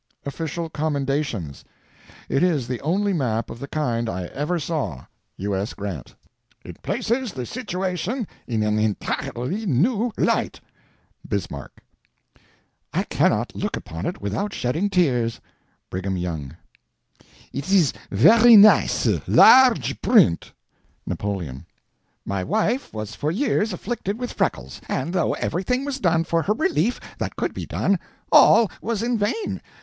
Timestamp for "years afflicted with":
23.29-24.33